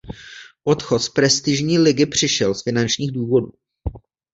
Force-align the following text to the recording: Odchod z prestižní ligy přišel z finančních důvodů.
Odchod 0.63 0.99
z 1.01 1.09
prestižní 1.09 1.79
ligy 1.79 2.05
přišel 2.05 2.53
z 2.55 2.63
finančních 2.63 3.11
důvodů. 3.11 3.51